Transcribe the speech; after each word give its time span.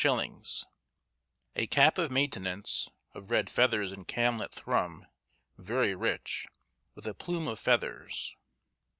_A 1.55 1.67
cap 1.67 1.99
of 1.99 2.09
maintenance, 2.09 2.89
of 3.13 3.29
red 3.29 3.51
feathers 3.51 3.91
and 3.91 4.07
camlet 4.07 4.51
thrum, 4.51 5.05
very 5.59 5.93
rich, 5.93 6.47
with 6.95 7.05
a 7.05 7.13
plume 7.13 7.47
of 7.47 7.59
feathers. 7.59 8.35